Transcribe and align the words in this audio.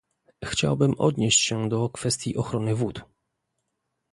Chciałbym 0.45 0.93
odnieść 0.99 1.39
się 1.39 1.69
do 1.69 1.89
kwestii 1.89 2.37
ochrony 2.37 2.75
wód 2.75 3.01